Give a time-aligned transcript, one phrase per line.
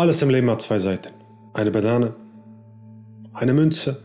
[0.00, 1.10] Alles im Leben hat zwei Seiten.
[1.52, 2.14] Eine Banane,
[3.34, 4.02] eine Münze,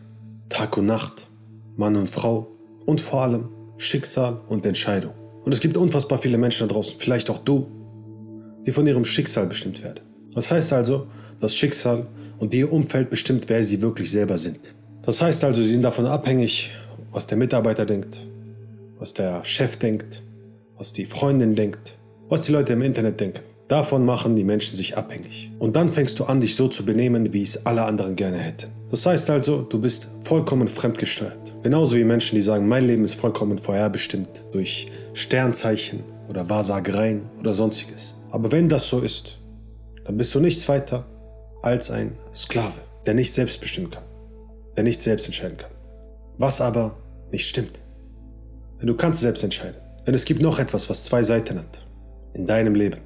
[0.49, 1.29] Tag und Nacht,
[1.77, 2.47] Mann und Frau
[2.85, 5.13] und vor allem Schicksal und Entscheidung.
[5.45, 7.71] Und es gibt unfassbar viele Menschen da draußen, vielleicht auch du,
[8.67, 10.01] die von ihrem Schicksal bestimmt werden.
[10.33, 11.07] Das heißt also,
[11.39, 12.07] das Schicksal
[12.39, 14.75] und ihr Umfeld bestimmt, wer sie wirklich selber sind.
[15.01, 16.71] Das heißt also, sie sind davon abhängig,
[17.13, 18.19] was der Mitarbeiter denkt,
[18.97, 20.23] was der Chef denkt,
[20.77, 23.54] was die Freundin denkt, was die Leute im Internet denken.
[23.67, 25.51] Davon machen die Menschen sich abhängig.
[25.57, 28.69] Und dann fängst du an, dich so zu benehmen, wie es alle anderen gerne hätten.
[28.91, 31.53] Das heißt also, du bist vollkommen fremdgesteuert.
[31.63, 37.55] Genauso wie Menschen, die sagen, mein Leben ist vollkommen vorherbestimmt durch Sternzeichen oder Wahrsagereien oder
[37.55, 38.15] sonstiges.
[38.29, 39.39] Aber wenn das so ist,
[40.05, 41.07] dann bist du nichts weiter
[41.63, 44.03] als ein Sklave, der nicht selbst bestimmen kann,
[44.77, 45.71] der nicht selbst entscheiden kann.
[46.37, 46.97] Was aber
[47.31, 47.81] nicht stimmt.
[48.79, 49.81] Denn du kannst selbst entscheiden.
[50.05, 51.87] Denn es gibt noch etwas, was zwei Seiten hat.
[52.33, 52.99] In deinem Leben.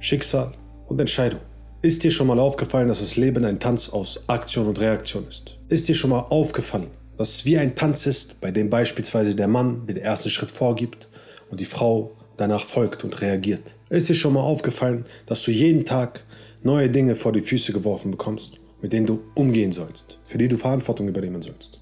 [0.00, 0.52] Schicksal
[0.86, 1.40] und Entscheidung.
[1.82, 5.56] Ist dir schon mal aufgefallen, dass das Leben ein Tanz aus Aktion und Reaktion ist?
[5.68, 9.48] Ist dir schon mal aufgefallen, dass es wie ein Tanz ist, bei dem beispielsweise der
[9.48, 11.08] Mann den ersten Schritt vorgibt
[11.50, 13.76] und die Frau danach folgt und reagiert?
[13.90, 16.24] Ist dir schon mal aufgefallen, dass du jeden Tag
[16.62, 20.56] neue Dinge vor die Füße geworfen bekommst, mit denen du umgehen sollst, für die du
[20.56, 21.80] Verantwortung übernehmen sollst?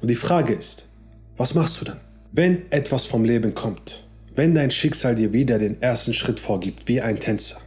[0.00, 0.88] Und die Frage ist,
[1.36, 2.00] was machst du dann?
[2.32, 4.05] Wenn etwas vom Leben kommt,
[4.36, 7.58] wenn dein Schicksal dir wieder den ersten Schritt vorgibt, wie ein Tänzer,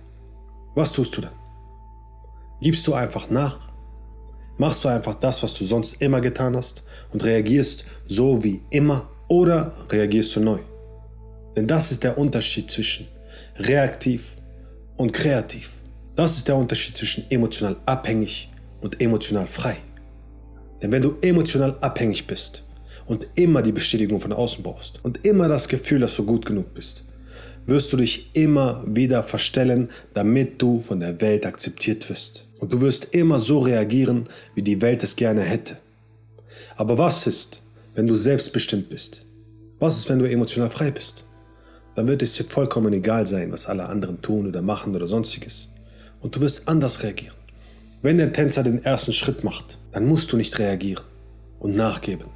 [0.76, 1.34] was tust du dann?
[2.62, 3.70] Gibst du einfach nach?
[4.58, 9.10] Machst du einfach das, was du sonst immer getan hast und reagierst so wie immer
[9.30, 10.60] oder reagierst du neu?
[11.56, 13.08] Denn das ist der Unterschied zwischen
[13.56, 14.38] reaktiv
[14.98, 15.72] und kreativ.
[16.16, 19.78] Das ist der Unterschied zwischen emotional abhängig und emotional frei.
[20.82, 22.64] Denn wenn du emotional abhängig bist
[23.10, 26.76] und immer die Bestätigung von außen brauchst und immer das Gefühl, dass du gut genug
[26.76, 27.06] bist,
[27.66, 32.48] wirst du dich immer wieder verstellen, damit du von der Welt akzeptiert wirst.
[32.60, 35.78] Und du wirst immer so reagieren, wie die Welt es gerne hätte.
[36.78, 37.62] Aber was ist,
[37.96, 39.26] wenn du selbstbestimmt bist?
[39.80, 41.26] Was ist, wenn du emotional frei bist?
[41.96, 45.70] Dann wird es dir vollkommen egal sein, was alle anderen tun oder machen oder sonstiges.
[46.22, 47.36] Und du wirst anders reagieren.
[48.04, 51.04] Wenn der Tänzer den ersten Schritt macht, dann musst du nicht reagieren
[51.60, 52.28] und nachgeben,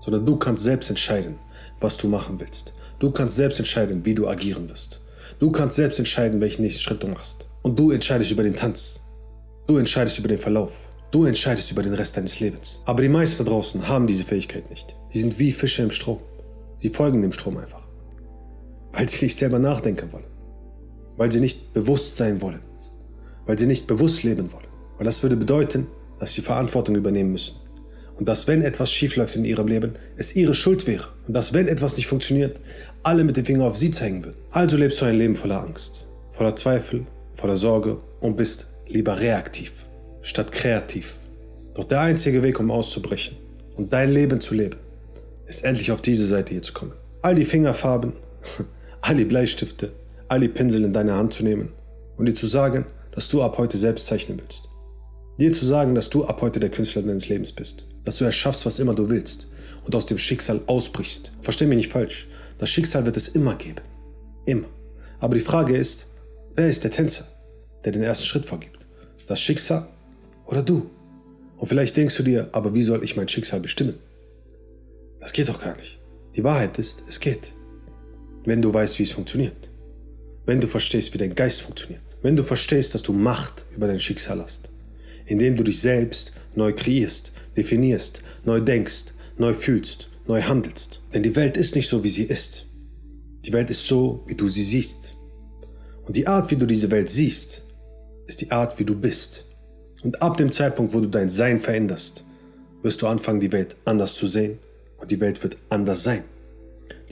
[0.00, 1.38] sondern du kannst selbst entscheiden,
[1.78, 2.74] was du machen willst.
[2.98, 5.02] Du kannst selbst entscheiden, wie du agieren wirst.
[5.38, 7.48] Du kannst selbst entscheiden, welchen nächsten Schritt du machst.
[7.62, 9.02] Und du entscheidest über den Tanz.
[9.66, 10.90] Du entscheidest über den Verlauf.
[11.10, 12.80] Du entscheidest über den Rest deines Lebens.
[12.84, 14.96] Aber die meisten da draußen haben diese Fähigkeit nicht.
[15.08, 16.18] Sie sind wie Fische im Strom.
[16.78, 17.86] Sie folgen dem Strom einfach.
[18.92, 20.26] Weil sie nicht selber nachdenken wollen.
[21.16, 22.62] Weil sie nicht bewusst sein wollen.
[23.46, 24.66] Weil sie nicht bewusst leben wollen.
[24.96, 25.86] Weil das würde bedeuten,
[26.18, 27.56] dass sie Verantwortung übernehmen müssen.
[28.20, 31.08] Und dass, wenn etwas schiefläuft in ihrem Leben, es ihre Schuld wäre.
[31.26, 32.60] Und dass, wenn etwas nicht funktioniert,
[33.02, 34.36] alle mit dem Finger auf sie zeigen würden.
[34.50, 39.86] Also lebst du ein Leben voller Angst, voller Zweifel, voller Sorge und bist lieber reaktiv
[40.22, 41.16] statt kreativ.
[41.74, 43.36] Doch der einzige Weg, um auszubrechen
[43.74, 44.76] und dein Leben zu leben,
[45.46, 46.92] ist endlich auf diese Seite hier zu kommen.
[47.22, 48.12] All die Fingerfarben,
[49.00, 49.92] all die Bleistifte,
[50.28, 51.72] all die Pinsel in deine Hand zu nehmen
[52.16, 54.69] und dir zu sagen, dass du ab heute selbst zeichnen willst.
[55.40, 57.86] Dir zu sagen, dass du ab heute der Künstler deines Lebens bist.
[58.04, 59.48] Dass du erschaffst, was immer du willst
[59.86, 61.32] und aus dem Schicksal ausbrichst.
[61.40, 62.28] Versteh mich nicht falsch.
[62.58, 63.80] Das Schicksal wird es immer geben.
[64.44, 64.68] Immer.
[65.18, 66.08] Aber die Frage ist,
[66.56, 67.26] wer ist der Tänzer,
[67.86, 68.86] der den ersten Schritt vorgibt?
[69.26, 69.88] Das Schicksal
[70.44, 70.90] oder du?
[71.56, 73.94] Und vielleicht denkst du dir, aber wie soll ich mein Schicksal bestimmen?
[75.20, 75.98] Das geht doch gar nicht.
[76.36, 77.54] Die Wahrheit ist, es geht.
[78.44, 79.70] Wenn du weißt, wie es funktioniert.
[80.44, 82.02] Wenn du verstehst, wie dein Geist funktioniert.
[82.20, 84.70] Wenn du verstehst, dass du Macht über dein Schicksal hast,
[85.30, 91.00] indem du dich selbst neu kreierst, definierst, neu denkst, neu fühlst, neu handelst.
[91.14, 92.66] Denn die Welt ist nicht so, wie sie ist.
[93.44, 95.16] Die Welt ist so, wie du sie siehst.
[96.02, 97.62] Und die Art, wie du diese Welt siehst,
[98.26, 99.46] ist die Art, wie du bist.
[100.02, 102.24] Und ab dem Zeitpunkt, wo du dein Sein veränderst,
[102.82, 104.58] wirst du anfangen, die Welt anders zu sehen
[104.98, 106.24] und die Welt wird anders sein.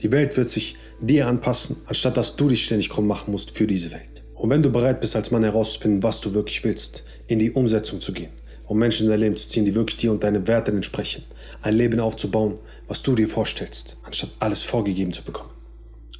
[0.01, 3.67] Die Welt wird sich dir anpassen, anstatt dass du dich ständig krumm machen musst für
[3.67, 4.23] diese Welt.
[4.39, 7.99] Und wenn du bereit bist, als Mann herauszufinden, was du wirklich willst, in die Umsetzung
[7.99, 8.31] zu gehen,
[8.67, 11.25] um Menschen in dein Leben zu ziehen, die wirklich dir und deinen Werten entsprechen,
[11.61, 15.49] ein Leben aufzubauen, was du dir vorstellst, anstatt alles vorgegeben zu bekommen.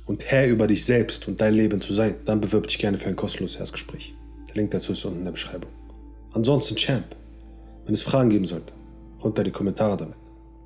[0.06, 3.08] Und Herr über dich selbst und dein Leben zu sein, dann bewirb dich gerne für
[3.08, 4.14] ein kostenloses Erstgespräch.
[4.50, 5.72] Der Link dazu ist unten in der Beschreibung.
[6.34, 7.16] Ansonsten Champ,
[7.86, 8.74] wenn es Fragen geben sollte,
[9.24, 10.18] runter die Kommentare damit.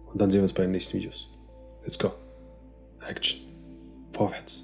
[0.08, 1.30] Und dann sehen wir uns bei den nächsten Videos.
[1.84, 2.14] Let's go.
[3.08, 3.42] Action.
[4.12, 4.64] Vorwärts.